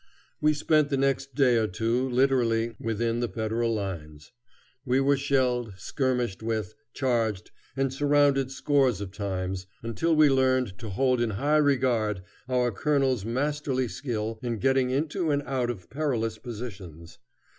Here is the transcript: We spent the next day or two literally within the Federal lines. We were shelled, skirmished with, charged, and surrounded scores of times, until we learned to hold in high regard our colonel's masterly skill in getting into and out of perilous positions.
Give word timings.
We 0.41 0.55
spent 0.55 0.89
the 0.89 0.97
next 0.97 1.35
day 1.35 1.57
or 1.57 1.67
two 1.67 2.09
literally 2.09 2.75
within 2.79 3.19
the 3.19 3.27
Federal 3.27 3.71
lines. 3.71 4.31
We 4.83 4.99
were 4.99 5.15
shelled, 5.15 5.75
skirmished 5.77 6.41
with, 6.41 6.73
charged, 6.91 7.51
and 7.77 7.93
surrounded 7.93 8.49
scores 8.49 8.99
of 8.99 9.11
times, 9.11 9.67
until 9.83 10.15
we 10.15 10.27
learned 10.27 10.75
to 10.79 10.89
hold 10.89 11.21
in 11.21 11.29
high 11.29 11.57
regard 11.57 12.23
our 12.49 12.71
colonel's 12.71 13.25
masterly 13.25 13.87
skill 13.87 14.39
in 14.41 14.57
getting 14.57 14.89
into 14.89 15.29
and 15.29 15.43
out 15.43 15.69
of 15.69 15.87
perilous 15.91 16.39
positions. 16.39 17.19